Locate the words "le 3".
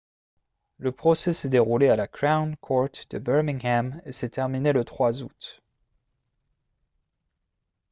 4.73-5.21